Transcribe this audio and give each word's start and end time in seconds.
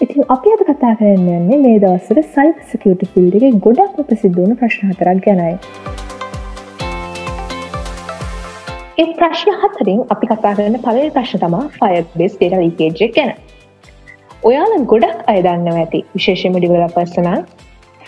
ඉතින් 0.00 0.24
අපි 0.28 0.48
අද 0.52 0.60
කතා 0.60 0.94
කරන්න 0.94 1.28
යන්නේ 1.28 1.58
මේ 1.58 1.78
දවසර 1.78 2.22
සයිප 2.22 2.58
සකියට 2.62 3.04
පිල්ඩිගේ 3.14 3.50
ගොඩක් 3.50 3.96
ප්‍රසිද්ධුවන 4.10 4.56
ප්‍රශ්න 4.56 4.90
හතරක් 4.90 5.24
ගැනයි. 5.24 5.56
ඒ 8.98 9.14
ප්‍රශ්න 9.14 9.52
හතරින් 9.52 10.04
අපි 10.10 10.26
කතා 10.26 10.54
කරන්න 10.54 10.80
පලල් 10.80 11.10
ප්‍රශ්න 11.10 11.38
තමා 11.38 11.68
ෆයබෙස් 11.70 12.36
ඩේට 12.36 12.58
ලීකේජ් 12.58 13.14
ගැන. 13.16 13.32
ඔයාල 14.42 14.84
ගොඩක් 14.84 15.24
අයදන්නව 15.26 15.76
ඇති. 15.76 16.04
විශේෂම 16.14 16.60
ඩිවල 16.60 16.86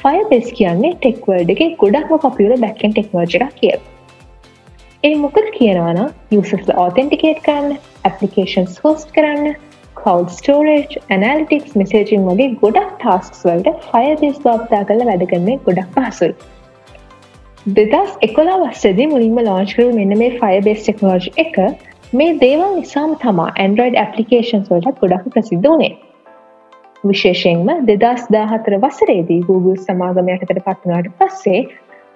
පස්සනා 0.01 0.21
ෆයබෙස් 0.21 0.53
කියන්නේ 0.53 0.97
ටෙක්වර්ඩ් 0.97 1.51
එක 1.51 1.79
ගොඩක්ම 1.79 2.21
පපියල 2.27 2.55
බැක්කන් 2.57 2.93
ටෙක්නෝජ 2.93 3.35
එක 3.37 3.57
කිය 3.57 3.73
ඒ 5.03 5.15
මොකද 5.17 5.51
කියනවාන 5.53 6.01
යුසස්ල 6.31 6.73
ඕතෙන්ටිකේට් 6.77 7.43
කරන්න 7.43 7.77
ඇපලිකේෂන්ස් 8.05 8.79
හෝස්ට 8.85 9.13
කරන්න 9.13 9.55
කව් 9.97 10.25
ස්ටෝරේජ් 10.29 10.97
ඇනලිටික්ස් 11.09 11.77
මෙසේජින් 11.77 12.27
වගේ 12.29 12.57
ගොඩක් 12.63 12.97
ටාස්ක්ස් 12.97 13.45
වලට 13.45 13.77
ෆයබෙස් 13.87 14.41
බාප්තා 14.41 14.83
කල 14.85 15.05
වැඩගන්නේ 15.05 15.61
ගොඩක් 15.61 15.99
පහසුයි. 15.99 16.35
දෙදස් 17.67 18.19
එකොලා 18.23 18.59
වස්සදි 18.59 19.07
මුලින්ම 19.07 19.41
ලෝංචකරු 19.45 19.89
මෙන්න 19.95 20.19
මේ 20.19 20.37
ෆයබේස් 20.37 20.85
ටෙක්නෝජ් 20.85 21.33
එක. 21.39 21.59
මේ 22.13 22.39
දේවල් 22.39 22.71
නිසාම 22.77 23.19
තමා 23.19 23.51
ඇන්ඩරෝයිඩ් 23.57 23.99
ඇපලිකේෂන්ස් 23.99 24.71
වලට 24.71 24.97
ගොඩක් 25.01 25.29
ප්‍රසිද්ධ 25.31 25.69
වනේ 25.69 25.93
විශේෂයෙන්ම 27.05 27.71
දෙදස් 27.87 28.25
දාහතර 28.33 28.75
වසරේදී 28.83 29.45
Google 29.45 29.77
සමාගම 29.79 30.29
යටකට 30.29 30.61
පත්වනාට 30.67 31.09
පස්සේ 31.21 31.61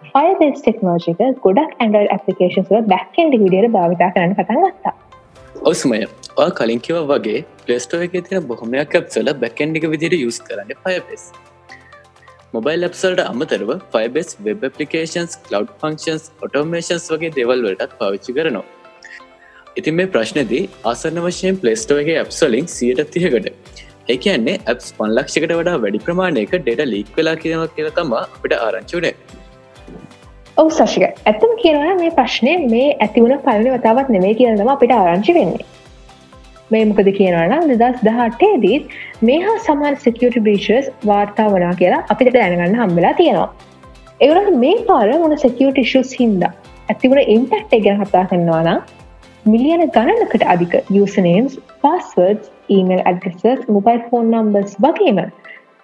ෆයිබස් 0.08 0.58
ටෙක්නෝජික 0.58 1.22
ගොඩක් 1.44 1.72
ඇන්ඩල් 1.78 2.10
ඇපලිකේන්ල 2.10 2.84
බැක්කන්ඩ 2.88 3.38
විඩියට 3.42 3.70
භාවිතා 3.72 4.10
කරන්න 4.14 4.36
පටන් 4.38 4.66
ගත්තා. 4.66 4.94
ඔස්මය 5.62 6.00
ඔය 6.36 6.50
කලින්කිව 6.58 7.00
වගේ 7.10 7.40
පලස්ටෝ 7.62 8.02
එක 8.06 8.18
තියෙන 8.20 8.46
බොහොමයක් 8.46 8.94
ඇප්සල 8.94 9.32
බැකන්ඩික 9.38 9.88
විදිට 9.92 10.16
යුස් 10.18 10.40
කරන්න 10.42 10.76
ෆයබස් 10.82 11.24
මොබයිල් 12.54 12.84
ලැප්සල්ට 12.84 13.24
අමතරව 13.24 13.74
Firebase 13.92 14.36
web 14.42 14.68
applications 14.68 15.40
cloud 15.46 15.72
functions 15.80 16.28
automations 16.42 17.08
වගේ 17.12 17.32
දෙවල් 17.38 17.66
වලටත් 17.66 17.96
පාවිච්චි 17.98 18.36
කරනවා. 18.36 18.66
ඉතින් 19.76 19.98
මේ 19.98 20.12
ප්‍රශ්නදී 20.12 20.62
ආසන්න 20.84 21.24
වශයෙන් 21.24 21.58
පලස්ටෝ 21.58 22.00
එක 22.02 22.14
ඇප්සලින් 22.16 22.72
සියට 22.76 23.04
තියකට 23.10 23.52
ඒ 24.08 24.16
කියන්නේ 24.18 24.56
ඇප්ස් 24.64 24.90
පන්ලක්ෂකට 24.96 25.52
වඩා 25.52 25.78
වැඩි 25.82 26.00
ප්‍රමාණයක 26.00 26.52
ඩෙට 26.56 26.84
ලික් 26.88 27.10
වෙලා 27.16 27.36
කියනවක් 27.36 27.74
කියල 27.76 27.90
තමා 27.92 28.22
අපිට 28.26 28.54
ආරංචුනේ 28.58 29.12
ඔව 30.56 30.68
සශික 30.70 31.04
ඇත්තම 31.04 31.54
කියනවන 31.62 32.00
මේ 32.00 32.10
ප්‍රශ්නය 32.10 32.52
මේ 32.66 32.90
ඇතිවුණ 32.98 33.40
පලන 33.46 33.70
වතාවත් 33.70 34.10
නෙමේ 34.16 34.34
කියනම 34.34 34.68
අපිට 34.68 34.92
ආරංචි 34.92 35.34
වෙන්නේ. 35.34 35.66
මේ 36.70 36.84
මොකද 36.84 37.08
කියනවන 37.16 37.72
දෙදස් 37.74 38.02
දහටේදීත් 38.08 38.92
මේ 39.22 39.38
හා 39.40 39.56
සමාන් 39.60 39.96
සිකියට 39.98 40.38
බ්‍රීචර්ස් 40.46 40.90
වාර්තා 41.06 41.48
වනා 41.50 41.72
කියලා 41.74 42.02
අපිට 42.08 42.32
දැනගන්න 42.36 42.76
හම්බලා 42.80 43.14
තියෙනවා. 43.14 43.48
එවරට 44.20 44.52
මේ 44.56 44.76
පාර 44.90 45.08
මොන 45.22 45.38
සැකියට 45.38 45.80
ශුස් 45.92 46.12
හින්ද 46.20 46.44
ඇතිවුණ 46.44 47.24
ඉම්පෙක්් 47.28 47.74
ගැන 47.80 48.04
කතා 48.04 48.24
කරන්නවානම් 48.26 48.84
මිලියන 49.46 49.86
ගණනකට 49.88 50.44
අධික 50.54 50.76
usernames 51.02 51.58
passwords 51.82 52.53
email 52.68 53.00
addresses 53.02 53.66
mobile 53.68 54.00
phone 54.10 54.30
numbers 54.32 54.76
වගේම 54.78 55.20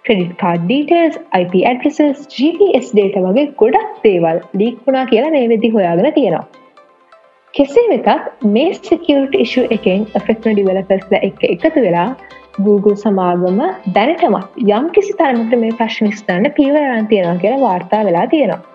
credit 0.05 0.33
card 0.39 0.63
details 0.63 1.19
IP 1.39 1.53
addresses 1.61 2.25
GPS 2.35 2.89
data 2.91 3.19
වගේ 3.25 3.51
ගොඩක් 3.59 4.01
දේවල් 4.05 4.41
ලීක්ුණා 4.53 5.05
කියලා 5.05 5.33
මේ 5.35 5.49
වෙදි 5.49 5.69
හොයාගෙන 5.69 6.13
තියෙනවා. 6.13 6.45
කෙසේ 7.53 7.85
වෙතත් 7.91 8.45
මේ 8.47 8.73
සිකියට 8.79 9.37
ඉශු 9.45 9.67
එකෙන් 9.77 10.07
ෆෙක්න 10.19 10.51
ඩිවලපස්ල 10.51 11.17
එක 11.21 11.45
එකතු 11.49 11.85
වෙලා 11.87 12.09
Google 12.59 12.97
සමාගම 12.97 13.61
දැනටමත් 13.93 14.59
යම් 14.69 14.89
කිසි 14.97 15.15
තරමට 15.19 15.55
මේ 15.61 15.77
ප්‍රශ්නිස්ථාන්න 15.79 16.51
පිවරන් 16.57 17.07
තියෙනවා 17.07 17.41
කියලා 17.43 17.61
වාර්තා 17.61 18.03
වෙලා 18.05 18.27
තියෙනවා. 18.27 18.70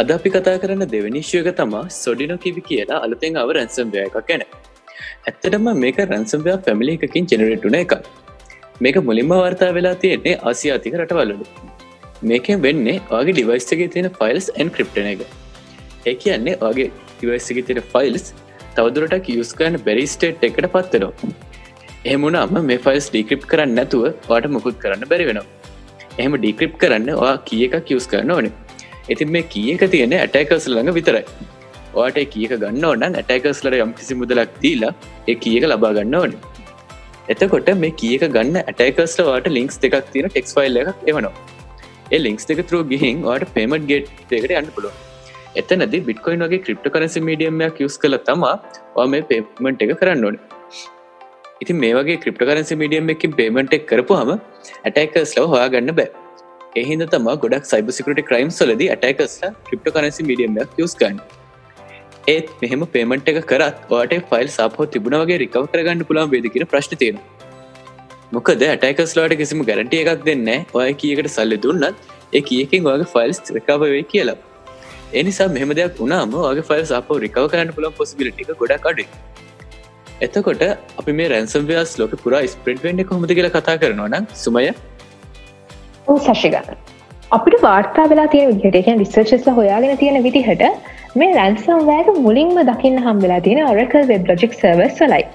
අද 0.00 0.10
අපි 0.14 0.30
කතා 0.34 0.58
කරන්න 0.62 0.84
දෙවනිශ්යක 0.92 1.48
තමා 1.60 1.80
සොඩිනො 2.02 2.36
කිවි 2.44 2.60
කියලා 2.68 3.00
අලුතෙන් 3.06 3.38
අව 3.42 3.50
රැන්සම්වය 3.56 3.98
එකක් 4.04 4.16
ගැන. 4.28 4.42
ඇත්තටම 5.28 5.66
මේක 5.82 5.98
රැන්සම්වයා 6.12 6.58
පැමිලි 6.66 6.94
එකකින් 6.98 7.26
ජෙනරටුන 7.32 7.76
එක 7.80 7.92
මේක 8.84 8.96
මුලින්ම 9.08 9.34
වර්තා 9.40 9.70
වෙලා 9.78 9.94
තියෙන්නේ 10.04 10.34
ආසියාතික 10.50 10.96
රටවල්ලු 11.00 11.46
මේකෙන් 12.30 12.62
වෙන්නේ 12.66 12.96
වගේ 13.10 13.34
ඩිවයිස්ගේ 13.36 13.90
තියෙන 13.96 14.08
ෆයිල්ස් 14.20 14.48
ඇන් 14.56 14.70
ක්‍රිප්ටන 14.76 15.10
එක. 15.12 15.22
ඒ 16.08 16.14
කියන්නේ 16.22 16.56
වගේ 16.64 16.88
ඩිවයිස්ගේ 17.12 17.66
තියෙන 17.68 17.82
ෆයිල්ස් 17.94 18.26
තවදුරට 18.78 19.16
කියස් 19.28 19.52
කරන්න 19.60 19.84
බැරි 19.88 20.06
ස්ටේට් 20.14 20.48
එකට 20.50 20.70
පත්තරෝ 20.76 21.12
එහමුණම 22.12 22.58
මේ 22.70 22.80
ෆයිල්ස් 22.86 23.08
ඩික්‍රිප් 23.12 23.44
කරන්න 23.52 23.76
නැතුව 23.80 24.04
වාට 24.30 24.50
මුකුත් 24.56 24.82
කරන්න 24.84 25.06
බැරි 25.12 25.28
වෙනවා. 25.30 25.46
එහෙම 26.18 26.34
ඩික්‍රිප් 26.40 26.74
කරන්න 26.82 27.08
වා 27.22 27.36
කිය 27.48 27.64
එකක් 27.68 27.78
කියස් 27.90 28.10
කරන්න 28.12 28.36
ඕනේ. 28.36 28.56
ඉතින් 29.14 29.32
මේ 29.36 29.44
කියක 29.54 29.84
තියෙන 29.94 30.14
ඇටයිකස් 30.18 30.66
ළඟ 30.72 30.96
විතරයි. 30.98 31.24
වාට 31.94 32.20
කියක 32.34 32.54
ගන්න 32.62 32.88
ඕන්න 32.90 33.20
ඇටයිකස්ලට 33.20 33.78
යම් 33.84 33.92
කිසි 34.00 34.18
මුදලක් 34.22 34.56
දීලා 34.64 34.92
ඒ 35.28 35.36
කියක 35.44 35.66
ලබා 35.72 35.92
ගන්න 35.98 36.18
ඕන. 36.20 36.34
එතකොට 37.34 37.70
මේ 37.84 37.94
කියක 38.02 38.24
ගන්න 38.36 38.58
ඇටයිකස්ට 38.62 39.22
වාට 39.30 39.48
ලින්ක්ස් 39.58 39.78
දෙකක් 39.84 40.10
තියෙන 40.14 40.30
ටෙක්ස් 40.30 40.56
ෆයිල් 40.58 40.82
එකක් 40.82 41.06
එවනවා. 41.12 41.32
ඒ 42.12 42.20
ලින්ක්ස් 42.26 42.50
දෙක 42.50 42.66
තුර 42.70 42.82
ගිහින් 42.92 43.22
වාට 43.28 43.54
පේමට 43.56 43.88
ගේට් 43.92 44.12
දෙකට 44.32 44.58
යන්න 44.60 44.74
පුළුව 44.76 45.06
එතනද 45.60 45.94
බිට්කොයින් 46.08 46.42
වගේ 46.46 46.62
ක්‍රිප්ට 46.64 46.86
කරසි 46.94 47.20
මීඩියම්යක් 47.28 47.78
යස් 47.86 47.98
කළ 48.02 48.16
තමා 48.28 48.54
වා 48.96 49.06
මේ 49.12 49.22
පේමට 49.30 49.82
එක 49.84 49.92
කරන්න 50.00 50.24
ඕන. 50.28 50.36
ඉතින් 51.62 51.78
මේ 51.82 51.94
වගේ 51.98 52.18
ක්‍රිප්ට 52.24 52.42
කරසි 52.48 52.76
මීඩියම් 52.82 53.10
එකින් 53.14 53.32
පේමට 53.40 53.74
එක් 53.78 53.86
කරපු 53.90 54.18
හම 54.20 54.30
ඇටයිකස් 54.86 55.32
ලව 55.36 55.46
හොයා 55.54 55.72
ගන්න 55.74 55.96
බෑ. 55.98 56.10
එහිද 56.76 57.02
තම 57.06 57.28
ගොඩක් 57.36 57.64
සයිබසිකට 57.64 58.22
ක්‍රයිම් 58.26 58.50
සලද 58.50 58.82
ඇටයිකස්ල 58.86 59.46
ක්‍රිප්ට 59.66 59.88
කනසි 59.94 60.26
මිඩියම්යක් 60.26 60.76
යස් 60.78 60.92
ගන්න 60.94 61.20
ඒත් 62.28 62.50
මෙහෙම 62.60 62.84
පේමට 62.88 63.30
එක 63.32 63.40
කරත් 63.44 63.80
වාට 63.88 64.14
ෆයිල් 64.28 64.50
සාපහෝ 64.50 64.86
තිබුණ 64.88 65.16
වගේ 65.22 65.38
රිකව 65.42 65.64
කරගන්න 65.72 66.04
පුළන් 66.10 66.30
වේදකින 66.34 66.66
ප්‍රශ්න 66.66 67.00
තියෙන 67.00 67.18
මොකද 68.32 68.62
ඇටයිකස්ලාට 68.66 69.34
කිසිම 69.40 69.64
ගැරට 69.64 69.96
එකක් 70.00 70.22
දෙන්න 70.24 70.46
ඔය 70.74 70.92
කියකට 70.94 71.30
සල්ලි 71.30 71.58
දුන්නත් 71.64 72.06
ඒ 72.32 72.42
කියකින් 72.42 72.86
වගේ 72.86 73.08
ෆයිල්ස් 73.14 73.42
රකාවේ 73.56 74.04
කියලා. 74.04 74.38
එනිසා 75.12 75.48
මෙහම 75.48 75.74
දෙයක් 75.78 75.98
වුණාම 75.98 76.36
වගේ 76.36 76.66
ෆයිල් 76.70 76.84
සාප 76.84 77.10
රිකව 77.16 77.48
කරන්න 77.48 77.74
පුළන් 77.78 77.96
පොසිබිලිටික 77.98 78.54
ගොඩක් 78.60 78.88
අඩි 78.92 79.06
එතකොට 80.20 80.64
අපි 80.68 81.12
මේ 81.12 81.28
රැන්සම්වයාස් 81.28 81.98
ලෝක 81.98 82.14
පුරා 82.24 82.46
ස්ප්‍රට් 82.46 82.86
වෙන්ඩ 82.86 83.06
කොමද 83.10 83.32
කියලා 83.32 83.54
කතා 83.56 83.76
කරනවා 83.82 84.10
නම් 84.12 84.30
සුමය 84.36 84.66
සශිගන්න 86.18 86.70
අපිට 87.30 87.62
වාර්තා 87.62 88.06
වෙලා 88.10 88.26
තියෙන 88.26 88.48
විදිහට 88.52 88.78
එකන් 88.80 88.98
රිසර්චස්ල 88.98 89.50
හොයාගෙන 89.50 89.96
තියෙන 89.96 90.22
විදිහට 90.22 90.64
මේ 91.16 91.34
රැන්සම් 91.34 91.82
වෑක 91.86 92.08
මුලින්ම 92.18 92.56
දකින්න 92.66 92.98
හම්වෙලා 92.98 93.40
තියෙන 93.40 93.66
ඔරකල් 93.66 94.08
වෙබ් 94.08 94.30
ලොජික් 94.30 94.52
සර්වස් 94.52 95.00
වලයි. 95.00 95.26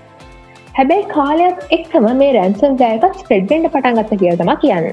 හැබැයි 0.75 1.06
කාලයක් 1.07 1.62
එක්කම 1.72 2.07
මේ 2.13 2.33
රැන්සම් 2.33 2.75
වෑකත් 2.77 3.22
ස්පෙඩ්බෙන්ඩ 3.22 3.69
පටන්ගත්ත 3.69 4.18
කියතම 4.24 4.51
කියන්න. 4.63 4.89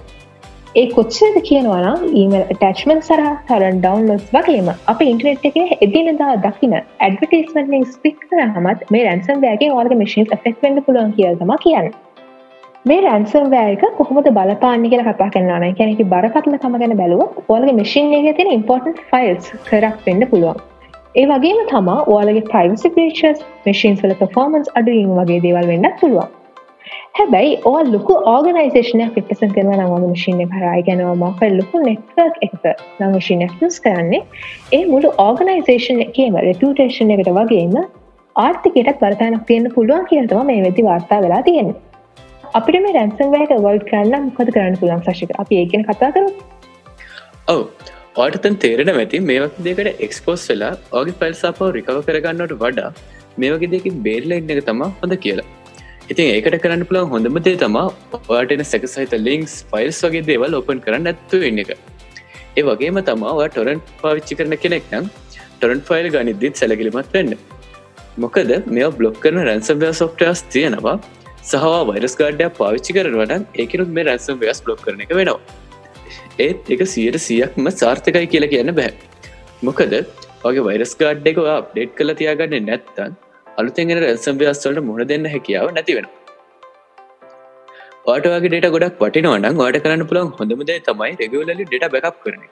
ඒ 0.74 0.86
කොච්චද 0.90 1.40
කියනවනම් 1.48 2.04
ඊමල් 2.14 2.44
ටච්මන් 2.52 3.00
සර 3.00 3.24
තරන් 3.48 3.80
ඩවන්ලෝස් 3.80 4.30
වගේම 4.36 4.70
අප 4.92 5.02
ඉන්ටනෙට් 5.06 5.50
එක 5.50 5.58
එදිනදා 5.80 6.36
දකින 6.46 6.78
ඇඩවටස්මෙන්ටෙන් 6.78 7.84
ස්පික් 7.90 8.22
කර 8.22 8.46
හමත් 8.46 8.88
මේ 8.90 9.04
රැන්සම් 9.08 9.42
වෑගේ 9.44 9.74
ඕර්ග 9.74 9.98
මිශන් 10.04 10.30
ෆෙක් 10.32 10.56
වඩ 10.56 10.86
පුළුවන් 10.86 11.12
කියතම 11.18 11.54
කියන්න. 11.66 11.92
මේ 12.84 13.02
රැන්සම් 13.02 13.44
වෑක 13.50 13.82
කොහොමද 13.96 14.28
බලපාන්න 14.36 14.84
කියල 14.92 15.02
කතා 15.08 15.26
කරන්න 15.34 15.74
කැනෙක 15.78 16.00
බරපත්ල 16.06 16.54
කම 16.56 16.72
ගැන 16.76 16.94
බැලුව 17.00 17.20
ඕලගේ 17.46 17.74
මශින් 17.74 18.14
එක 18.16 18.24
තියෙන 18.38 18.48
ඉම්පෝර්ටන් 18.54 18.96
ෆයිල්ස් 19.10 19.50
කරක් 19.68 20.00
වෙන්න 20.06 20.24
පුළුවන්. 20.30 20.56
ඒ 21.14 21.26
වගේම 21.26 21.60
තමා 21.68 21.98
ඕලගේ 22.08 22.42
ප්‍රයිවසි 22.48 22.90
ප්‍රේචස් 22.96 23.44
මශීන් 23.66 23.94
වල 24.00 24.14
පෆෝමන්ස් 24.22 24.72
අඩුවීම 24.74 25.12
වගේ 25.18 25.44
දේවල් 25.44 25.70
වෙන්න 25.72 25.88
පුළුවන්. 26.00 26.32
හැබැයි 27.18 27.52
ඕ 27.64 27.76
ලොකු 27.90 28.18
ඕගනයිසේෂනයක් 28.32 29.14
පිපසන් 29.14 29.54
කරන 29.54 29.72
නවම 29.76 30.08
මශීන 30.08 30.42
හරයි 30.56 30.82
ගැනවා 30.90 31.14
මකල් 31.20 31.56
ලොකු 31.60 31.84
නෙට්වක් 31.86 32.42
එක 32.48 32.68
නංශීනයක් 33.00 33.64
යස් 33.68 33.80
කරන්නේ. 33.86 34.22
ඒ 34.72 34.82
මුළු 34.86 35.14
ඕගනයිසේෂන් 35.26 36.02
එකේම 36.08 36.42
රෙපියටේෂන් 36.48 37.14
එකට 37.18 37.32
වගේම 37.38 37.80
ආර්ථිකයටත් 38.36 39.00
බරතානක් 39.00 39.48
තියෙන්න්න 39.48 39.74
පුළුවන් 39.78 40.12
කියතම 40.12 40.46
මේ 40.52 40.68
වෙදි 40.68 40.90
වාර්තා 40.90 41.22
වෙලා 41.28 41.42
තියෙන්නේ. 41.44 41.80
අපිට 42.58 42.78
මේ 42.84 42.94
රැන්සන්වයට 42.96 43.52
වල්ඩ් 43.56 43.84
කරන්න 43.90 44.24
මොකද 44.26 44.50
කරන්න 44.56 44.76
පුළන් 44.80 45.02
සශික 45.06 45.30
අපි 45.42 45.58
ඒකෙන 45.60 45.84
කතා 45.88 46.10
කරු 46.16 46.28
ඔව. 47.52 47.62
ඕටතන් 48.22 48.58
තේරෙන 48.64 48.90
ඇති 48.94 49.20
මේවක් 49.30 49.56
දෙකට 49.68 50.02
එක්ස්පෝස් 50.06 50.44
වෙලා 50.50 50.72
ඕගේ 50.98 51.16
ෆයිල් 51.20 51.34
සාපව 51.40 51.70
රිකව 51.76 52.00
කරගන්නට 52.08 52.54
වඩා 52.64 52.90
මේ 53.42 53.52
වගේ 53.54 53.72
දෙකින් 53.74 54.02
බේරල 54.06 54.34
ඉන්න 54.38 54.52
එක 54.56 54.60
තමා 54.68 54.90
හොඳ 54.98 55.16
කියලා. 55.24 55.46
ඉතින් 56.10 56.26
ඒකට 56.34 56.58
කරන්න 56.66 56.84
පුළන් 56.90 57.08
හොඳම 57.14 57.38
දේ 57.48 57.56
තමා 57.64 57.86
ඔයාටන 58.18 58.64
සැක 58.72 58.84
සහිත 58.96 59.16
ලිංක්ස් 59.28 59.56
ෆයිල්ස් 59.72 60.02
වගේ 60.06 60.26
දේවල් 60.28 60.58
ඔපන් 60.60 60.84
කරන්න 60.86 61.10
ඇත්තු 61.12 61.42
වෙන්න 61.44 61.62
එක. 61.64 61.72
ඒ 62.58 62.66
වගේම 62.68 63.00
තමා 63.08 63.48
ටොරන්් 63.48 63.82
පාවිච්චි 64.04 64.40
කරන 64.40 64.56
කෙනෙක් 64.66 64.92
නම් 64.92 65.08
ටොරන්් 65.56 65.82
ෆයිල් 65.88 66.10
ගනිද්දිත් 66.16 66.62
සැලකිලිමත් 66.62 67.10
වෙන්න. 67.16 67.32
මොකද 68.22 68.54
මෙ 68.76 68.86
බ්ලොක් 69.00 69.18
කරන 69.24 69.42
රැන්සම්වය 69.50 69.92
සොෆ්ටස් 70.02 70.46
තියෙනවා. 70.52 70.96
සහවා 71.42 71.82
වයිරස් 71.90 72.14
ගාඩ්ඩයක් 72.20 72.54
පාවිච්චි 72.58 72.96
කරනවට 72.96 73.60
ඒකනුත් 73.62 73.90
මේ 73.96 74.06
රැන්සම් 74.08 74.36
වයස් 74.42 74.60
බ්ලොක් 74.66 74.80
කරන 74.84 75.02
එක 75.04 75.12
වෙනවා. 75.18 75.40
ඒත් 76.38 76.70
එක 76.74 76.82
සියට 76.94 77.18
සියක්ම 77.26 77.68
සාර්ථකයි 77.80 78.30
කියලා 78.32 78.52
කියන්න 78.54 78.72
බැහැ 78.78 78.94
මොකද 79.62 79.94
වගේ 80.44 80.64
වයිරස් 80.68 80.94
ගාඩ් 81.02 81.28
එක 81.32 81.38
අප්ඩේට් 81.56 81.94
කළ 81.98 82.14
තියාගන්න 82.20 82.66
නැත්තන් 82.70 83.20
අලුතෙන්ගෙන 83.60 84.02
රැසම් 84.04 84.42
ව්‍යස්වලට 84.42 84.86
මුණ 84.88 85.04
දෙන්න 85.12 85.30
හැකියාව 85.34 85.68
නැති 85.76 85.98
වෙන 85.98 86.08
වාටගේ 88.06 88.40
ඩට 88.44 88.72
ගොඩක් 88.76 88.98
පටිනවනම් 89.02 89.60
වාට 89.62 89.78
කරන්න 89.84 90.08
පුළන් 90.10 90.32
හොඳමදේ 90.40 90.80
තමයි 90.88 91.12
රෙගලලි 91.22 91.54
ඩට 91.62 91.92
බැකප් 91.96 92.18
කරන 92.24 92.42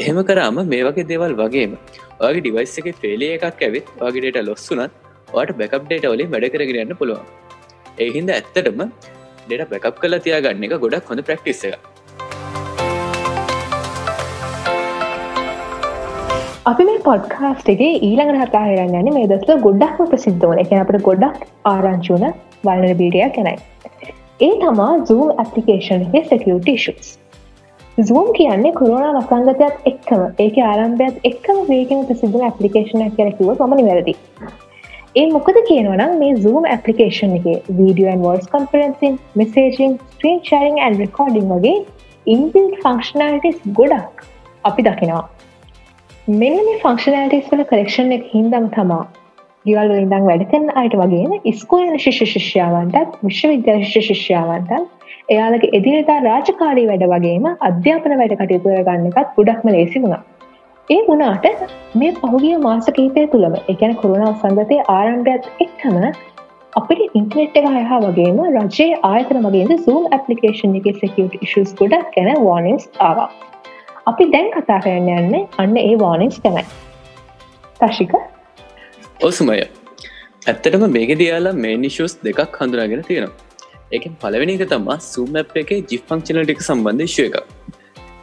එහෙම 0.00 0.18
කරාම 0.30 0.58
මේ 0.72 0.82
වගේ 0.88 1.08
දේවල් 1.12 1.34
වගේම 1.42 1.78
වගේ 2.20 2.40
ඩිවයිස් 2.40 2.74
එක 2.82 2.90
පේලිය 3.04 3.32
එකක් 3.36 3.62
ඇවිත් 3.68 3.94
වගේ 4.00 4.22
ඩට 4.24 4.48
ලොස්සුනත් 4.48 4.98
වාට 5.34 5.52
බැකප් 5.60 5.84
ඩේට 5.86 6.10
වලින් 6.12 6.32
වැඩ 6.34 6.52
කරගෙනන්න 6.54 6.98
පුළුවන්. 7.00 7.41
එහින්ද 7.98 8.30
ඇත්තටම 8.34 8.82
ඩට 9.48 9.70
බැකප් 9.72 9.98
කල 10.02 10.14
තියාගන්න 10.26 10.64
එක 10.66 10.76
ගොඩක් 10.84 11.10
හොඳ 11.12 11.22
ප්‍රක්ටිස් 11.28 11.64
එක 11.68 11.74
අපි 16.70 16.84
මේ 16.88 17.02
පොඩ්කාස්ටගේ 17.04 17.90
ඊළඟට 18.08 18.40
හතා 18.42 18.64
හිරන්න 18.68 18.96
යන 19.00 19.12
මේ 19.16 19.28
දස්ල 19.32 19.60
ගොඩක්ම 19.66 20.08
ප්‍රසිද්ධ 20.12 20.46
වන 20.48 20.62
එක 20.64 20.72
අපට 20.80 21.02
ගොඩක් 21.08 21.44
ආරංචුන 21.72 22.24
වලන 22.64 22.96
බීඩියක් 23.02 23.36
ගැනයි. 23.36 23.56
ඒ 24.40 24.52
තමා 24.62 24.92
zoom 25.10 25.34
ඇපලිකේෂන් 25.36 26.08
එක 26.20 26.32
සෙකියුට 26.32 26.72
ෂස්. 26.76 27.18
zoom 27.98 28.32
කියන්නේ 28.40 28.76
කොරුණ 28.80 29.20
වසංගතයක් 29.20 29.88
එක්කම 29.92 30.26
ඒක 30.46 30.58
ආරම්භයත් 30.70 31.30
එක්කම 31.32 31.64
වේකම 31.70 32.04
ප්‍රසිද්ධ 32.10 32.44
ඇපලිකේෂන 32.50 33.08
කරකිව 33.18 33.66
මනි 33.72 33.88
වැරදි. 33.90 34.20
ඒ 35.14 35.24
මොකද 35.28 35.56
කියනවනම් 35.64 36.12
මේ 36.18 36.36
zoom 36.36 36.66
ඇපලිකේෂන් 36.66 37.32
එක 37.38 37.46
video 37.70 38.20
voice 38.20 38.46
conferencing 38.52 39.18
messaging 39.36 39.98
screen 40.12 40.38
sharing 40.46 40.78
and 40.80 40.94
recording 40.98 41.50
වගේ 41.50 41.74
ඉන්බිල් 42.26 42.70
ෆංක්ෂනල්ටස් 42.78 43.58
ගොඩක් 43.74 44.22
අපි 44.64 44.86
දකිනවා 44.86 45.24
මෙන්න 46.36 46.56
මේ 46.60 46.78
ෆංක්ෂනෑටස් 46.78 47.50
වල 47.50 47.64
කලෙක්ෂන් 47.66 48.16
එක 48.16 48.24
හින්දම 48.30 48.70
තමා 48.74 49.02
ගෙවල් 49.66 49.94
ඉඳං 49.96 50.26
වැඩකන්න 50.26 50.72
අයට 50.76 50.96
වගේම 50.98 51.36
ඉස්කෝයන 51.44 51.94
ශිෂ්‍ය 51.98 52.28
ශිෂ්‍යාවන්ටත් 52.28 53.20
විශ්වවිද්‍යා 53.22 53.78
ශිෂ්‍ය 53.82 54.06
ශිෂ්‍යාවන්ටත් 54.08 55.30
එයාලගේ 55.30 55.74
එදිනතා 55.74 56.20
රාජකාරී 56.24 56.88
වැඩ 56.88 57.08
වගේම 57.10 57.50
අධ්‍යාපන 57.62 58.16
වැඩ 58.20 58.38
කටයුතුර 58.38 58.80
ගන්න 58.82 59.12
එකත් 59.12 59.36
ගොඩක්ම 59.36 59.74
ලේසි 59.74 60.02
වුණා. 60.04 60.22
ඒ 60.90 61.02
වුණාට 61.06 61.44
මේ 61.94 62.12
පහුගිය 62.14 62.56
මාස 62.58 62.86
කීපය 62.94 63.22
තුළම 63.26 63.52
එකැන 63.64 63.92
කොරුණාව 63.96 64.40
සංගතය 64.40 64.78
ආරම්භයත් 64.88 65.44
එක්කම 65.60 65.98
අපිට 66.72 67.02
ඉන්ටනෙට් 67.14 67.58
එක 67.60 67.68
හයහා 67.68 67.98
වගේම 68.04 68.40
රජයේ 68.46 68.98
ආයතන 69.02 69.38
වගේද 69.44 69.72
සූම් 69.84 70.08
ඇපලිකේෂන් 70.10 70.74
එක 70.80 70.88
සෙකියට 70.96 71.36
ඉශස් 71.40 71.74
ගොඩක් 71.74 72.10
ගැන 72.16 72.30
වර්නිස් 72.40 72.88
ආවා. 73.00 73.28
අපි 74.06 74.28
දැන් 74.32 74.50
කතා 74.56 74.80
කරන්න 74.80 75.08
යන්න 75.14 75.46
අන්න 75.58 75.78
ඒ 75.78 75.94
වානිස් 75.96 76.40
තමයි. 76.40 76.66
තශික 77.80 78.18
ඔසුමය. 79.20 79.58
ඇත්තටම 80.46 80.86
මේක 80.90 81.16
දයාලා 81.16 81.56
මේ 81.60 81.78
නිශස් 81.78 82.18
දෙකක් 82.24 82.60
හඳුනාගෙන 82.60 83.04
තියෙනවා. 83.04 83.34
ඒක 83.92 84.10
පලවෙනි 84.20 84.58
එක 84.58 84.68
තමා 84.68 84.98
සූම් 85.06 85.36
ඇ් 85.36 85.46
එක 85.62 85.76
ජි 85.88 86.02
ෆංක්ෂන 86.02 86.42
ටික 86.42 86.62
සම්බන්ධ 86.62 87.12
ශය 87.14 87.28
එක 87.28 87.61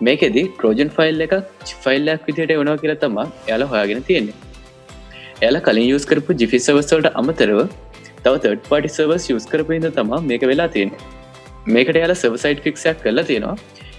මේකෙදී 0.01 0.45
ට්‍රෝජන් 0.49 0.91
ෆයිල් 0.97 1.25
එක 1.25 1.33
චිෆයිල්ලක් 1.67 2.27
විදියට 2.27 2.55
වනවා 2.55 2.77
කියලා 2.83 2.99
තමා 3.03 3.27
යාල 3.49 3.65
හොයාගෙන 3.71 4.03
තියෙන්නේ. 4.03 4.35
එයාල 5.41 5.59
කලින් 5.67 5.89
යස් 5.89 6.07
කරපු 6.11 6.37
ජිෆි 6.41 6.59
සවස්වලට 6.59 7.19
අමතරව 7.21 7.59
තව 8.23 8.33
තඩ 8.37 8.57
පටි 8.69 8.95
සවස් 8.95 9.29
යස් 9.35 9.45
කරපයිද 9.51 9.89
තමා 9.99 10.21
මේක 10.29 10.47
වෙලා 10.51 10.69
තියෙන්නේ. 10.69 10.99
මේකට 11.67 12.01
යාල 12.03 12.15
සවසයිට් 12.15 12.65
ෆික්ෂයක් 12.65 13.05
කරලා 13.05 13.29
තියෙනවා. 13.29 13.55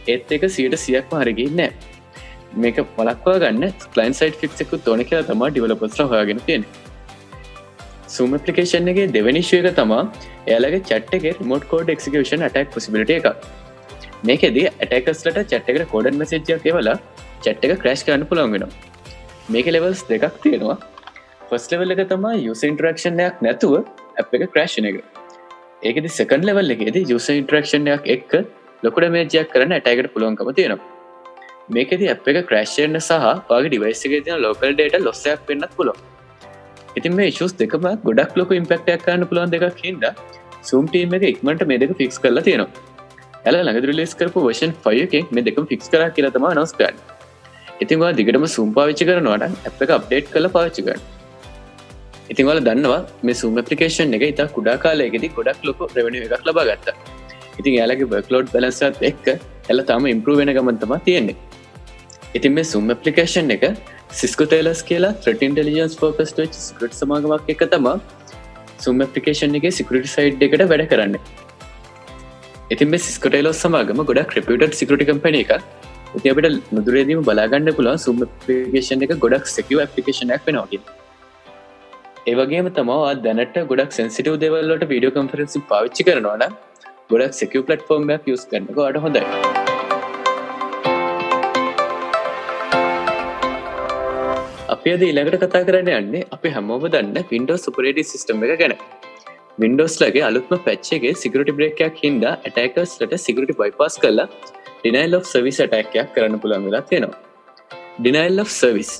ඒත් 0.08 0.32
එක 0.32 0.44
සියට 0.56 0.76
සියක්ම 0.84 1.16
හරගී 1.20 1.48
නෑ 1.54 1.72
මේක 2.56 2.78
පලක්වා 2.94 3.38
ගන්න 3.42 3.72
කලයින් 3.94 4.14
සයිට 4.14 4.38
ෆික්සෙකු 4.42 4.78
තොන 4.86 5.02
කියලා 5.04 5.26
තමා 5.26 5.50
ඩිවලපස්ර 5.50 6.06
හොයාගෙන 6.12 6.40
තියෙන 6.46 6.64
සුම 8.08 8.36
පපලිකේෂන් 8.36 8.92
එකගේ 8.92 9.08
දෙවනිශ්වයක 9.16 9.68
තමා 9.76 10.02
එයාලගේ 10.46 10.82
චට්ටගේ 10.82 11.34
රිමෝට් 11.40 11.66
කෝඩ් 11.72 11.92
එක්සිකෂන් 11.94 12.46
අටක් 12.48 12.72
පොසිබිලිට 12.76 13.12
එක 13.18 13.28
මේකෙද 14.22 14.56
ඇටකස්ලට 14.60 15.38
චට්ටකට 15.42 15.90
කෝඩන් 15.92 16.18
මසේජයක් 16.20 16.66
එවලා 16.72 16.96
චට් 17.44 17.68
එක 17.68 17.82
ක්‍රශ් 17.82 18.04
කරන්න 18.06 18.26
පුළන් 18.30 18.52
වෙනවා. 18.54 18.70
මේක 19.48 19.68
ලෙවල්ස් 19.74 20.02
දෙකක් 20.10 20.36
තියෙනවා. 20.44 20.76
ෆස් 21.48 21.64
ලෙවල් 21.72 21.94
එක 21.94 22.02
තමා 22.12 22.36
යුස 22.46 22.62
ඉන්ටරක්ෂණයක් 22.68 23.42
නැතුව 23.46 23.74
ඇ් 24.18 24.24
එක 24.38 24.46
ක්‍රශ්න 24.54 24.88
එක. 24.90 24.98
ඒකද 25.82 26.08
සකන් 26.10 26.46
ලෙවල් 26.48 26.76
එකේද 26.76 26.98
යුස 27.12 27.28
ඉන්ටරක්ෂණයක් 27.34 28.08
එක්ක 28.16 28.32
ලොකුට 28.82 29.10
මේජයක් 29.16 29.48
කරන්න 29.54 29.76
ඇටකට 29.78 30.12
පුළුවන්කම 30.14 30.52
තියෙනවා. 30.58 30.90
මේකෙද 31.70 32.04
අප 32.14 32.28
එක 32.32 32.40
ක්‍රශ්යන්න 32.50 33.00
සහ 33.00 33.26
වගේ 33.50 33.72
ඩිවයිසගේ 33.72 34.22
තින 34.28 34.38
ලෝකල් 34.44 34.76
ඩේට 34.76 35.00
ලොස්සයක් 35.08 35.48
වෙන්නත් 35.48 35.72
පුලො 35.78 35.96
ඉතින් 36.98 37.16
මේ 37.18 37.30
ශස් 37.30 37.56
දෙකම 37.62 37.88
ගොඩක් 38.06 38.38
ලොක 38.40 38.54
ඉම්පෙක්ටයක් 38.60 39.02
කරන්න 39.06 39.28
පුළුවන් 39.30 39.56
දෙකක් 39.56 39.82
හිද 39.86 40.06
සුම්ටීම 40.70 41.18
එක 41.18 41.26
ඉක්මට 41.32 41.68
මේ 41.70 41.82
දෙක 41.82 41.92
ෆික්ස් 42.00 42.18
කරලා 42.24 42.46
තියෙනවා. 42.48 42.89
ඇල 43.44 43.60
ළඟ 43.60 43.96
ලිස් 44.00 44.12
කරපු 44.14 44.48
වශන් 44.48 44.76
ෆයකෙන් 44.84 45.32
මේ 45.36 45.46
දෙකම 45.46 45.70
ෆික්ස් 45.70 45.94
කර 45.94 46.04
කියලතම 46.18 46.50
නොස්කන්න 46.60 47.00
ඉතින්වා 47.80 48.12
දිගටම 48.18 48.50
සුම් 48.56 48.76
පාවිච්චි 48.76 49.08
කරනවාට 49.08 49.66
අප 49.68 49.82
එක 49.86 49.96
අප්ඩේට් 49.96 50.30
කළ 50.34 50.52
පාච්චිකන්න 50.56 51.08
ඉතින්වල 52.32 52.60
දන්නවා 52.66 52.98
මේ 53.26 53.36
සුම් 53.40 53.56
පපිකේෂන් 53.58 54.16
එක 54.16 54.24
ඉතා 54.26 54.48
කුඩා 54.56 54.76
කාලයගෙදි 54.84 55.28
ගොඩක් 55.38 55.64
ලොක 55.68 55.80
රෙවනි 55.96 56.20
එකක් 56.26 56.44
ලබා 56.48 56.66
ගත්තා. 56.68 56.94
ඉතින් 57.60 57.72
යාලගේ 57.78 58.10
බර්කලෝඩ් 58.12 58.52
බලසත් 58.54 59.02
එක්ක 59.10 59.26
එල 59.72 59.82
තම 59.88 60.06
ඉම්පරූ 60.14 60.36
වෙන 60.40 60.52
ගමන්තම 60.56 60.94
තියෙන්නේ. 61.06 61.36
ඉතින් 62.36 62.54
මේ 62.56 62.68
සුම් 62.72 62.92
පපලිකේෂන් 62.92 63.50
එක 63.56 63.64
සිස්කු 64.20 64.46
තේලස් 64.52 64.82
කියලා 64.90 65.12
ත්‍රට 65.24 65.46
ඉන්ටලිජන්ස් 65.48 65.96
පෝකස් 66.02 66.34
සිකට 66.36 66.98
සමාගමක් 67.00 67.50
එක 67.54 67.64
තමා 67.74 67.96
සුම් 68.84 69.02
පපලිකේෂන් 69.04 69.58
එක 69.60 69.66
සිකරට 69.78 70.10
සයිඩ් 70.16 70.46
එකට 70.48 70.66
වැඩ 70.72 70.86
කරන්න. 70.92 71.16
ඉතින් 72.74 72.90
මේ 72.92 73.02
සිස්කටේලෝ 73.04 73.52
සමාගම 73.60 74.00
ගොඩ 74.08 74.20
ක්‍රපියට 74.32 74.74
සිකට 74.80 75.02
කම්පන 75.08 75.36
එක 75.38 75.52
ඉති 76.16 76.32
අපට 76.32 76.46
මුදුරේදීම 76.76 77.20
බලාගන්න 77.28 77.70
පුළන් 77.78 77.98
සුම් 78.04 78.20
පපිකේෂන් 78.34 79.04
එක 79.06 79.14
ගොඩක් 79.24 79.46
සැකව 79.54 79.80
පපිකේෂනක් 79.92 80.46
වෙනවාගේ 80.48 80.82
ඒවගේම 82.32 82.68
තමා 82.78 83.10
දැනට 83.26 83.58
ගොඩක් 83.72 83.96
සැසිටව 83.98 84.36
දෙවල්ලට 84.44 84.84
වීඩියෝ 84.92 85.14
කම්ෆරන්සි 85.16 85.64
පාවිච්චි 85.72 86.06
කරනවාන 86.08 86.44
ගොඩක් 87.12 87.36
සෙකව 87.40 87.66
පලට්ෆෝර්ම්යක් 87.68 88.30
යස් 88.34 88.46
කරනක 88.52 88.80
අට 88.86 89.00
හොඳයි. 89.04 89.24
අපි 94.74 94.96
අද 94.96 95.04
ඉළඟට 95.10 95.42
කතා 95.44 95.66
කරන්න 95.68 95.92
යන්නේ 95.98 96.26
අපි 96.36 96.56
හැමෝම 96.56 96.90
දන්න 96.94 97.30
පින්ඩෝ 97.32 97.62
සුපරේඩි 97.66 98.10
සිස්ටම් 98.12 98.44
එක 98.46 98.58
ගැන. 98.62 98.76
වින්ඩෝස් 99.62 99.94
ලගේ 100.02 100.24
අලුත්ම 100.28 100.54
පැච්චගේ 100.66 101.12
සිකරටි 101.22 101.54
බ්‍රේකයක් 101.58 101.96
හින්ද 102.04 102.24
ඇටකස්ලට 102.30 103.14
සිකරටි 103.26 103.56
බයිපස් 103.60 103.96
කරලා 104.04 104.28
ඩිනයිල් 104.82 105.18
of 105.18 105.24
සවිස් 105.32 105.58
ඇටැක්යක් 105.64 106.10
කරන්න 106.16 106.42
පුළන් 106.44 106.66
වෙලා 106.68 106.84
තියෙනවා. 106.90 107.20
ඩිනයිල් 107.98 108.44
of 108.44 108.50
සවිස් 108.60 108.92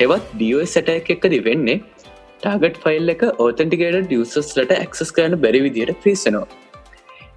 හෙවත් 0.00 0.26
ඩස් 0.40 0.74
ඇටැක් 0.80 1.10
එකද 1.16 1.36
වෙන්නේ 1.48 1.78
ටාගට 2.40 2.80
ෆයිල් 2.86 3.14
එක 3.14 3.22
ඕතන්ටිගේට 3.44 4.16
ියසස්ලට 4.16 4.72
ඇක්සස් 4.78 5.12
කරන 5.18 5.36
බැරි 5.44 5.62
විදියට 5.66 6.02
්‍රීසනවා 6.06 6.48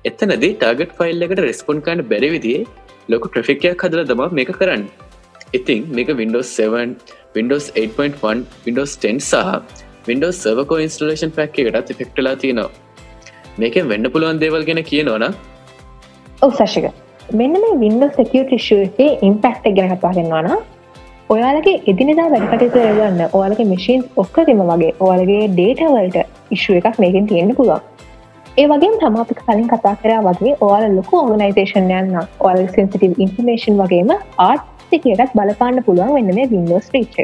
එතනද 0.10 0.44
ටාගට 0.44 0.94
ෆයිල් 1.00 1.26
එකට 1.26 1.40
රෙස්පොන්් 1.46 1.80
කන්න 1.86 2.08
බැරිවිදිේ 2.12 2.62
ලොක 3.14 3.26
ට්‍රෆිකයක් 3.28 3.84
හදර 3.86 4.04
දම 4.10 4.24
මේක 4.38 4.52
කරන්න. 4.60 4.84
ඉතිං 5.58 5.82
මේක 5.98 6.10
Windows 6.22 6.50
7 6.60 6.98
Windows 7.38 7.66
8.1 7.86 8.44
Windows 8.66 8.94
10 9.06 9.20
සහ 9.22 9.90
Windows 10.08 10.38
සර්වකෝ 10.44 10.78
ඉන්ස්ටලේෂන් 10.84 11.32
පැක් 11.38 11.58
එකටත් 11.62 11.90
ෆෙක්ටලා 11.98 12.36
තියෙනවා. 12.42 12.70
මේකෙන් 13.62 13.90
වෙන්න 13.90 14.12
පුළුවන් 14.14 14.40
දේවල් 14.44 14.64
ගෙන 14.70 14.80
කියනවන 14.90 15.26
ඔව 16.46 16.52
සශක 16.58 16.88
මෙන්න 17.40 17.58
මේ 17.64 17.76
Windows 17.84 18.16
සකියටෂේ 18.20 19.10
ඉම්පෙක්ට 19.28 19.68
ගැන 19.78 19.94
කතාගෙන්වාන 19.94 20.50
ඔයාලගේ 21.30 21.76
එදිනිදා 21.94 22.28
වැඩකටතු 22.34 22.86
ගන්න 22.98 23.22
ඔයාලගේ 23.40 23.68
මශීන් 23.74 24.02
ඔක්කතිම 24.24 24.64
වගේ 24.72 24.92
ඔයාලගේ 25.00 25.44
ඩේටවල්ට 25.54 26.18
ඉශ්ුව 26.58 26.80
එකක් 26.80 27.00
මේකින් 27.04 27.30
තියෙන්න්න 27.30 27.56
පුළුවන්. 27.60 27.86
ඒ 28.58 28.68
වගේ 28.74 28.92
තමාපි 29.04 29.40
කලින් 29.42 29.70
කතා 29.74 29.96
කරා 30.02 30.26
වගේ 30.30 30.56
ඕල 30.70 30.88
ලොකු 30.98 31.22
ඕගනයිතේෂන් 31.22 31.94
යන්න 32.00 32.20
ඔල් 32.50 32.60
සෙන්සිටව 32.76 33.24
ඉන්ෆර්මේෂන් 33.26 33.80
වගේම 33.84 34.12
ආර්ථිකයටත් 34.50 35.38
බලපාන්න 35.38 35.84
පුළුවන් 35.86 36.14
වෙන්න 36.18 36.36
මේ 36.40 36.52
වින්ඩෝස් 36.56 36.92
්‍රීච් 36.96 37.16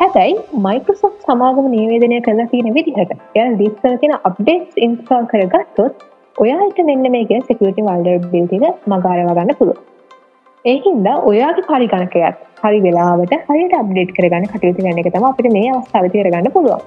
හැබැයි 0.00 0.36
මයිකසොක් 0.64 1.14
සමාගම 1.24 1.66
නිවේදනය 1.70 2.18
කරලා 2.20 2.48
තියෙන 2.48 2.68
විදිහට 2.76 3.12
ය 3.36 3.42
ලිස්කර 3.56 3.94
තියෙන 3.96 4.14
අප්ඩේට් 4.20 4.78
ඉන්ස්ටාල් 4.86 5.26
කරගත්තොත් 5.32 6.04
ඔයාට 6.36 6.78
මෙන්න 6.88 7.08
මේක 7.14 7.32
සෙකටි 7.48 7.66
වල්ඩ 7.80 8.28
බිල්ටික 8.32 8.64
මගාරවගන්න 8.92 9.58
පුළුව 9.58 9.78
ඒහින්ද 10.64 11.10
ඔයාගේ 11.24 11.66
පරිගණකයත් 11.68 12.40
හරි 12.62 12.80
වෙලාවට 12.86 13.36
හරියට 13.44 13.76
අප්ඩේට් 13.76 14.16
කරගන්න 14.16 14.48
කටයුතු 14.48 14.80
ගන්න 14.80 15.02
එක 15.02 15.10
තම 15.10 15.28
අපිට 15.28 15.52
මේ 15.52 15.68
අවස්ථාව 15.74 16.08
තිරගන්න 16.14 16.50
පුළුවන්. 16.50 16.82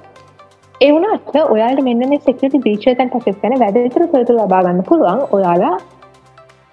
ඒවනට 0.81 1.39
ඔයාට 1.45 1.85
මෙන්න 1.87 2.03
මේ 2.09 2.21
සෙකටි 2.21 2.63
බීචතන් 2.65 3.13
පසස් 3.13 3.39
කන 3.41 3.57
වැඩතුර 3.59 4.09
කරතු 4.11 4.39
ලබාගන්න 4.39 4.83
පුළුවන්. 4.89 5.23
ඔයාලා 5.31 5.75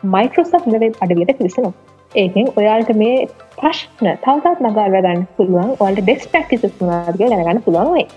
මයිකෝසක් 0.08 0.68
ලවෙබ් 0.68 1.00
අඩවියට 1.00 1.38
පිලිසනවා 1.38 1.74
ඒකෙන් 2.12 2.50
ඔයාලට 2.56 2.90
මේ 2.96 3.28
ප්‍රශ්න 3.56 4.08
තවතත් 4.24 4.58
නගාර 4.62 4.90
ගන්න 4.96 5.22
පුළුවන්. 5.36 5.70
ඔල්ට 5.78 6.02
බෙස් 6.08 6.26
ප්‍රක්ටිස 6.26 6.82
නාදක 6.82 7.22
දැනගන්න 7.22 7.62
පුළුවන් 7.62 7.94
වේ 7.94 8.08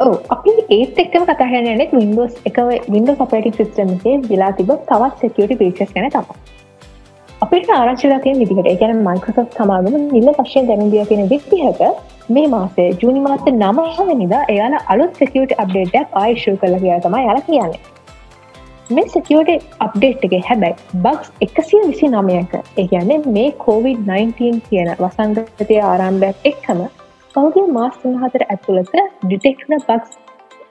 ඕ 0.00 0.16
අපි 0.30 0.52
ඒත් 0.70 0.98
එක්කම 0.98 1.24
කතාහනනෙත් 1.28 1.92
වින්ඩෝස් 1.92 2.34
එක 2.48 2.58
විඩ 2.88 3.12
සපටි 3.12 3.52
සිස්ටම්ගේ 3.52 4.16
විලා 4.26 4.52
තිබ 4.58 4.72
තවත් 4.90 5.22
සෙකියට 5.22 5.58
පිචස් 5.60 5.94
ගැන 5.94 6.10
තම 6.10 6.26
අපිට 7.40 7.70
ආරංචිලාතිය 7.70 8.34
විදිහට 8.40 8.68
ගැන 8.82 9.00
මයිකසොත් 9.06 9.56
සමාගම 9.58 9.96
නිල 10.12 10.28
පශයෙන් 10.38 10.68
දැනදිය 10.68 11.04
කියෙන 11.08 11.30
විදිහට 11.32 11.82
මේ 12.30 12.46
මාසේ 12.48 12.88
ජූනි 13.02 13.20
මාත 13.20 13.50
නමහවනිදා 13.54 14.42
එයාලා 14.48 14.82
අලුත් 14.88 15.20
සෙකියට 15.20 15.58
අප්ඩේටක් 15.58 16.16
ආයිශූ 16.22 16.56
කළ 16.56 16.78
කියා 16.82 17.00
තමයි 17.00 17.26
යාල 17.26 17.40
කියන්නේ. 17.46 17.95
මේ 18.90 19.08
සැකියෝට 19.08 19.64
අප්ඩේට් 19.80 20.24
එක 20.26 20.34
හැබැයි 20.48 21.00
බක්ස් 21.04 21.30
එකසිය 21.40 21.80
විසි 21.86 22.08
නමයක 22.08 22.52
ඒගැන 22.76 23.24
මේ 23.28 23.48
COොVID-19 23.62 24.60
කියන 24.68 24.90
වසංගතය 25.00 25.78
ආරම්භයක් 25.84 26.46
එක්කම 26.50 26.82
පෞගේ 27.34 27.64
මාස් 27.70 27.96
තුන්හතර 28.02 28.44
ඇතුළත 28.46 28.94
ඩිටෙක්න 29.24 29.76
බක්ස් 29.80 30.14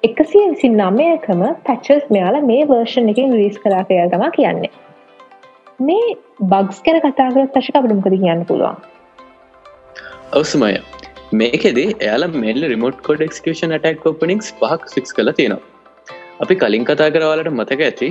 එකසිය 0.03 0.45
විසි 0.45 0.71
නමයකම 0.71 1.43
පැච්චස් 1.67 2.07
මෙයාල 2.09 2.39
මේ 2.45 2.63
වර්ෂන් 2.65 3.11
එකින් 3.15 3.37
රිස් 3.41 3.59
කලා 3.59 3.83
කය 3.83 3.99
තම 4.07 4.25
කියන්නේ. 4.31 4.71
මේ 5.81 6.17
බග්ස් 6.47 6.81
කැන 6.81 7.03
කතාගරත් 7.03 7.53
පශක 7.53 7.83
අපටමකද 7.83 8.17
කියන්න 8.17 8.47
පුළුවන්? 8.47 8.81
අවසමය 10.33 10.73
මේකෙදේ 11.33 11.89
එයාලා 11.99 12.35
මෙල්ල 12.39 12.71
රිමෝට් 12.73 13.07
කොඩ් 13.07 13.29
එක්කෂන් 13.29 13.77
ටක් 13.77 14.11
ෝපනික්ස් 14.11 14.59
පහක් 14.59 14.93
සික්ස් 14.95 15.17
කල 15.19 15.37
තියෙනවා. 15.37 15.74
අපි 16.43 16.55
කලින් 16.61 16.85
කතා 16.87 17.09
කරවාලට 17.15 17.49
මතක 17.51 17.81
ඇති 17.87 18.07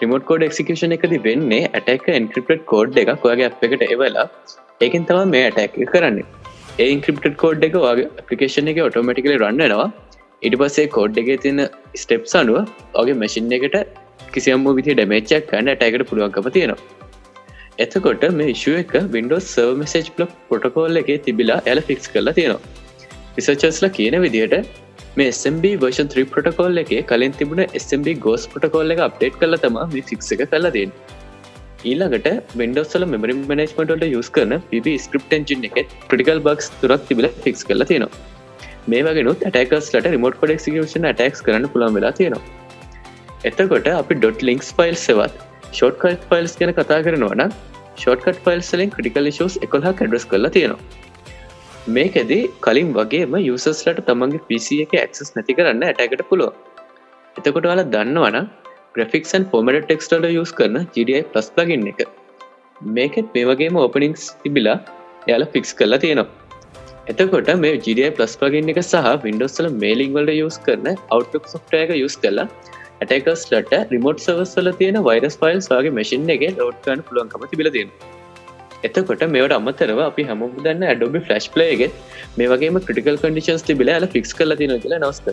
රිමෝට් 0.00 0.24
කෝඩ් 0.30 0.42
එක්සිකෂන් 0.46 0.94
එකති 0.96 1.18
වෙන්නේ 1.26 1.60
ඇටැක 1.68 2.08
එන්ක්‍රපට් 2.16 2.64
කෝඩ් 2.72 2.98
එකක් 3.02 3.24
වගේ 3.26 3.46
අප 3.50 3.62
එකට 3.68 3.84
එවලා 3.86 4.26
ඒකින් 4.84 5.06
තම 5.10 5.30
මේ 5.34 5.44
ඇටැක් 5.44 5.78
කරන්නේ. 5.92 6.26
ඒ 6.80 6.88
ඉන්ක්‍රපට් 6.94 7.36
කෝඩ් 7.42 7.64
එක 7.68 7.78
වගේ 7.84 8.10
අපපිකේෂන් 8.22 8.72
එක 8.72 8.82
ඔටෝමටිකලි 8.88 9.36
රන්නනවා 9.42 9.88
ඉට 10.42 10.58
පස්සේ 10.62 10.92
කෝඩ් 10.96 11.22
එක 11.22 11.30
තියන 11.44 11.62
ස්ටෙප් 12.02 12.28
අනුව 12.42 12.58
ඔගේ 13.02 13.18
මැසින් 13.22 13.52
එකට 13.58 13.76
කිසියම්ම 14.34 14.68
විදි 14.78 14.98
ඩමේච්චක් 14.98 15.50
කන්න 15.50 15.72
ඇටැකට 15.74 16.08
පුළුවන්කම 16.10 16.48
තියෙනවා. 16.56 16.80
එතකොට 17.84 18.26
මේ 18.40 18.56
ශුව 18.62 18.82
එක 18.82 18.96
වින්ඩෝස් 19.14 19.46
සර්ව 19.54 19.78
මෙසේජ් 19.82 20.10
බ්ලොක් 20.16 20.40
පොටකෝල් 20.50 21.02
එක 21.02 21.12
තිබිලා 21.26 21.62
ඇල 21.70 21.80
ෆික්ස් 21.88 22.12
කරලා 22.14 22.36
තියෙනවා. 22.38 22.74
රිසර්චස්ල 23.38 23.88
කියන 23.98 24.16
විදිහට 24.24 24.84
මේ 25.18 25.34
SMB 25.34 25.74
වර්ෂන් 25.82 26.08
3 26.14 26.30
පොටකෝල් 26.32 26.80
එක 26.82 26.90
කලින් 27.10 27.36
තිබුණ 27.40 27.62
SMB 27.82 28.16
ගෝස් 28.24 28.42
පොටකෝල් 28.54 28.94
එක 28.94 29.04
අප්ඩේට් 29.04 29.38
කල 29.42 29.58
තම 29.62 29.78
ෆික් 30.08 30.26
එක 30.36 30.42
කලදෙන් 30.50 30.90
ඊළඟට 31.90 32.28
වෙන්ඩෝස්සල 32.60 33.04
මෙමරි 33.12 33.34
මනේස්මටට 33.50 34.04
යස් 34.08 34.28
කරන 34.36 34.54
පිබ 34.70 34.86
ස්ක්‍රප් 35.04 35.34
එන්ජින් 35.36 35.66
එක 35.68 35.78
ප්‍රටිකල් 36.08 36.40
බක්ස් 36.46 36.68
තුරක් 36.82 37.06
තිබල 37.10 37.28
ෆික්ස් 37.44 37.62
කල 37.70 37.86
තියෙනවා. 37.90 38.22
මේ 38.90 39.02
වගෙනුත් 39.08 39.46
ඇටකස්ලට 39.50 40.08
රිමෝට් 40.14 40.38
කොඩ 40.42 40.54
ක්ෂන් 40.56 41.08
ටක්ස් 41.12 41.44
කරන්න 41.46 41.68
පුළන් 41.74 41.96
වෙලා 41.98 42.12
තියෙනවා. 42.18 42.44
එතකොට 43.48 43.90
අපි 43.94 44.18
ඩොට් 44.20 44.46
ලින්ක්ස් 44.48 44.70
ෆයිල් 44.78 44.96
සෙවත් 45.06 45.40
ෂෝට්කට් 45.70 46.28
ෆයිල්ස් 46.30 46.60
ගැන 46.60 46.74
කතා 46.78 47.00
කරනවන 47.06 47.44
ෂෝට්කට් 47.96 48.44
ෆයිල්සලින් 48.46 48.94
ක්‍රටිකල් 48.96 49.32
ශෝස් 49.38 49.60
එකොල්හ 49.66 49.90
කඩස් 50.00 50.26
කරලා 50.32 50.54
තියෙනවා. 50.56 51.05
මේකෙදී 51.88 52.46
කලින් 52.60 52.88
වගේම 52.92 53.34
යුසස්ලට 53.40 53.98
තමන්ගේ 54.06 54.46
පිසි 54.46 54.76
එක 54.82 54.94
ඇක්සස් 54.96 55.28
නැති 55.34 55.54
කරන්න 55.58 55.84
ඇටකට 55.86 56.22
පුළුව 56.30 56.54
එතකොට 57.36 57.66
වල 57.70 57.82
දන්නවන 57.86 58.48
ග්‍රෆික්සන් 58.94 59.44
පොමට 59.52 59.78
ටෙක්ස්ටල 59.80 60.26
යස් 60.30 60.52
කරන 60.52 60.78
ජඩI 60.86 61.20
පලස් 61.32 61.50
ලගින් 61.58 61.86
එක. 61.90 62.00
මේකෙත් 62.96 63.28
මේ 63.34 63.46
වගේම 63.50 63.78
ඕපනිංස් 63.82 64.24
තිබිලා 64.40 64.76
යාල 65.28 65.46
ෆික්ස් 65.54 65.72
කරලා 65.74 66.00
තියෙනවා. 66.00 66.26
එතකොට 67.06 67.52
මේ 67.62 67.76
ජඩI 67.76 68.10
පලස් 68.16 68.34
පගින් 68.40 68.72
එක 68.74 68.82
සහ 68.82 69.12
වින්ඩෝස්ල 69.24 69.70
මේලිං 69.76 70.18
වලට 70.18 70.36
යස් 70.40 70.58
කරන 70.66 70.90
අවට්ලක් 70.90 71.52
සොෆ්ටයක 71.54 71.94
යස් 71.98 72.18
කරලා 72.18 72.48
ඇටකස්ලට 73.02 73.72
රිමෝට් 73.92 74.26
සවස්සල 74.26 74.74
තියෙන 74.80 75.00
වයිරස් 75.08 75.40
ෆයිල්ස් 75.42 75.72
වගේ 75.72 75.96
මැසින් 75.98 76.28
එක 76.36 76.46
ලෝඩ්කන්න 76.52 77.06
පුළුවන්කම 77.08 77.50
තිබිල 77.52 77.70
තියෙනවා. 77.70 78.15
එතකොට 78.84 79.26
මේට 79.28 79.52
අමතරව 79.52 80.00
අපි 80.00 80.24
හමු 80.24 80.50
දන්න 80.58 80.88
ඇඩොබි 80.88 81.20
ෆලස්් 81.20 81.48
පලේගෙත් 81.48 81.94
මේ 82.38 82.48
වගේම 82.48 82.80
ක්‍රටිකල් 82.80 83.18
කඩිෂන්ස් 83.18 83.62
තිබිල 83.62 83.92
ල 83.94 84.08
ෆික්ස් 84.08 84.34
කල 84.34 84.56
තින 84.56 84.74
කියලා 84.78 85.00
නොස්ත 85.00 85.30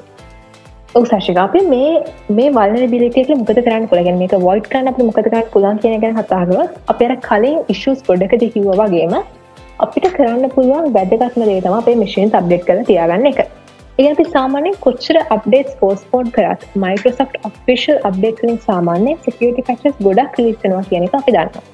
සශක 0.96 1.38
අපි 1.38 1.62
මේ 1.66 1.94
මේ 2.32 2.50
වල 2.52 2.88
බිලිටක 2.88 3.32
මුකද 3.36 3.60
කරන්න 3.60 3.88
පුළගෙන 3.88 4.20
මේක 4.20 4.36
වොයිට් 4.42 4.70
කරන්න 4.70 4.92
අප 4.92 5.00
මොකද 5.02 5.24
කරන්න 5.24 5.50
පුලන් 5.50 5.80
කියන 5.80 6.04
ගැන 6.04 6.20
හතාගව 6.20 6.54
අපර 6.88 7.16
කලින් 7.22 7.58
ඉශස් 7.70 8.06
ගොඩකට 8.10 8.46
කිව්ව 8.54 8.72
වගේම 8.82 9.18
අපිට 9.80 10.08
කරන්න 10.14 10.54
පුළුවන් 10.56 10.94
වැදගත්ම 10.94 11.44
දේතම 11.44 11.78
අපේ 11.80 11.96
මිෂන් 11.96 12.40
අබ්ඩේට් 12.42 12.66
කර 12.68 12.84
තියාගන්න 12.86 13.30
එක. 13.34 13.44
ඒ 14.00 14.10
අපි 14.12 14.26
සාමානය 14.30 14.74
කොච්චර 14.80 15.20
අප්ඩේට් 15.30 15.74
පෝස්පෝඩ් 15.80 16.34
කරත් 16.36 16.68
මයිකසක්් 16.78 17.40
අපිෂල් 17.44 18.00
අප්ඩේටලින් 18.04 18.60
සාමාන්‍ය 18.68 19.16
සකටි 19.18 19.68
පචස් 19.70 20.04
ගොඩක් 20.08 20.40
ලිස්සනවා 20.40 20.84
කියන 20.90 21.10
එක 21.10 21.18
අපි 21.20 21.38
දන්නවා. 21.38 21.73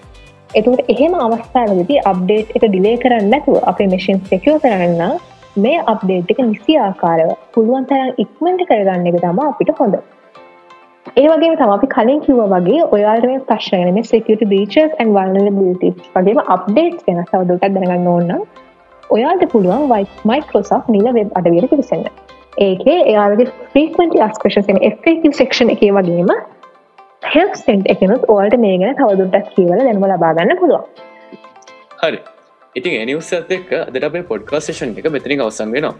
එතුට 0.50 0.80
එහෙම 0.90 1.16
අවස්ථාවලදි 1.16 1.96
අප්ඩේට් 2.04 2.54
එක 2.56 2.64
ඩිලේ 2.64 2.94
කරන්න 2.98 3.28
නැතුව 3.30 3.58
අපේ 3.64 3.86
මෙසින් 3.88 4.22
සෙකෝ 4.26 4.56
කරන්න 4.60 5.20
මේ 5.58 5.82
අප්ඩේට් 5.86 6.32
එක 6.34 6.40
නිසි 6.44 6.78
ආකාරව 6.80 7.34
පුළුවන් 7.54 7.86
තරම් 7.86 8.10
ඉක්මට 8.18 8.64
කරගන්න 8.66 9.10
එක 9.12 9.20
තම 9.20 9.42
අපිට 9.44 9.72
හොඳ. 9.80 9.98
ඒ 11.14 11.28
වගේ 11.28 11.54
තම 11.56 11.76
අපි 11.76 11.88
කලින් 11.88 12.22
කිව්ව 12.22 12.42
වගේ 12.48 12.82
ඔයාට 12.90 13.26
මේ 13.26 13.44
ප්‍රශ්නගෙන 13.46 13.94
මේ 13.94 14.06
සෙකට 14.06 14.44
බීචස් 14.48 14.80
ඇන් 14.80 15.14
වල්නබිලිටි 15.16 15.94
වගේම 16.16 16.42
අප්ඩේට් 16.48 17.06
ගැන 17.06 17.24
සවදුරටත් 17.24 17.70
දැනගන්න 17.70 18.10
ඕන්න 18.10 18.46
ඔයාට 19.10 19.50
පුළුවන් 19.52 19.88
වයි 19.88 20.08
මයිකෝසක් 20.26 20.90
නිල 20.90 21.10
වෙබ් 21.14 21.36
අඩවියට 21.36 21.72
පිරිසන්න 21.72 22.08
ඒකේ 22.60 22.98
එයාගේ 23.04 23.52
ෆ්‍රීකන්ටි 23.68 24.24
අස්කෂන් 24.24 24.82
එ 24.84 24.92
සෙක්ෂන් 25.34 25.76
එක 25.76 25.86
වගේම 25.92 26.34
හෙල් 27.24 27.50
සෙන්ට් 27.62 27.90
එකනුත් 27.94 28.24
ඕල්ට 28.34 28.56
මේ 28.66 28.78
ගැන 28.82 28.96
තවදුරටත් 29.00 29.50
කියවල 29.56 29.82
දැනම 29.88 30.06
ලබාගන්න 30.12 30.54
පුළුවන්. 30.62 30.86
හරි. 32.02 32.20
ඉතින් 32.76 32.96
එනිවසත් 33.04 33.54
එක්ක 33.58 33.72
අදට 33.80 34.08
අපේ 34.10 34.24
පොඩ්කාස්ේෂන් 34.32 34.96
එක 35.02 35.10
මෙතනින් 35.16 35.44
අවසන් 35.46 35.72
වෙනවා. 35.76 35.96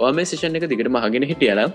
ඕ 0.00 0.12
මේ 0.18 0.28
සිෂන් 0.30 0.58
එක 0.58 0.66
දිගට 0.72 0.90
මහගෙන 0.96 1.28
හිටියලා 1.32 1.68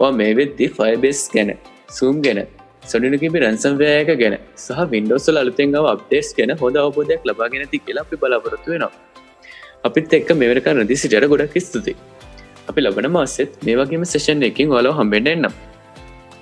වා 0.00 0.12
මේ 0.20 0.32
වෙද්දි 0.40 0.68
ෆයිබෙස් 0.78 1.22
ගැන 1.34 1.52
සූම් 1.98 2.18
ගැන 2.26 2.40
සොඩිනකිපි 2.84 3.44
රැන්සම්වයක 3.44 4.12
ගැන 4.22 4.36
සහ 4.58 4.84
වින්ඩෝසල් 4.94 5.40
අලුතෙන්ගව 5.42 5.88
අප්ඩේස් 5.94 6.30
ගැන 6.38 6.54
හොඳ 6.62 6.82
අවබෝධයක් 6.84 7.30
ලබාගෙන 7.30 7.66
ති 7.72 7.82
කියලා 7.86 8.06
අපි 8.08 8.20
බලාපොරොත්තු 8.22 8.74
වෙනවා. 8.74 8.92
අපිත් 9.88 10.18
එක්ක 10.20 10.30
මෙවරක 10.42 10.68
නදි 10.76 11.00
සිටර 11.04 11.26
ගොඩක් 11.32 11.56
ස්තුති 11.68 11.94
අපි 12.68 12.80
ලබන 12.86 13.10
මාසෙත් 13.16 13.58
මේ 13.66 13.80
වගේම 13.80 14.06
සේෂන් 14.14 14.46
එකින් 14.50 14.78
ඔලෝ 14.80 14.94
හම්බෙන්ඩ 15.00 15.34
එන්නම්. 15.34 15.58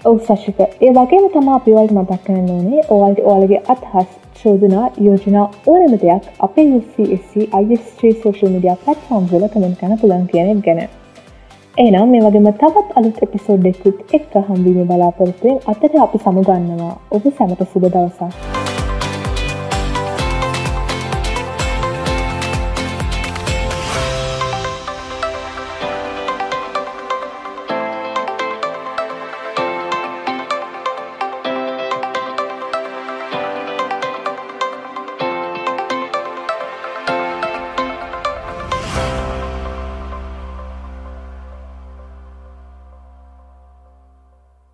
ඔව් 0.07 0.19
සශික 0.21 0.59
ඒ 0.61 0.91
වගේම 0.93 1.25
තම 1.31 1.49
අපිවල් 1.53 1.89
මතක් 1.93 2.19
කරන්න 2.25 2.51
ඕනේ 2.51 2.83
ඕවල්ට 2.89 3.21
ඕලගේ 3.31 3.61
අත්හස් 3.69 4.11
චෝදනා 4.41 4.85
යෝජනා 4.99 5.47
ඕනම 5.67 5.97
දෙයක් 6.03 6.29
අපේ 6.41 6.67
UCSC 6.77 7.49
අයිස්ත්‍රී 7.53 8.13
සෝෂල් 8.21 8.53
මිඩිය 8.53 8.77
පට්ෆෝම් 8.77 9.27
වල 9.33 9.49
කමෙන්ට 9.49 9.81
කන 9.81 9.99
පුළන් 10.03 10.29
කියන 10.31 10.63
ගැන. 10.67 10.81
ඒනම් 11.77 12.09
මේ 12.11 12.23
වගේම 12.27 12.49
තවත් 12.55 12.89
අලුත් 12.95 13.23
එපිසෝඩ් 13.23 13.65
දෙකුත් 13.65 14.17
එක් 14.17 14.41
හම්බීම 14.45 14.89
බලාපොරත්තුවෙන් 14.89 15.61
අතට 15.67 16.01
අපි 16.07 16.25
සමුගන්නවා. 16.25 16.95
ඔබ 17.11 17.31
සැමට 17.33 17.69
සුබ 17.73 17.89
දවසක්. 17.89 18.76